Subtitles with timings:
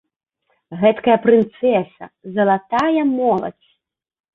[0.83, 2.03] Гэткая прынцэса,
[2.41, 3.69] залатая моладзь.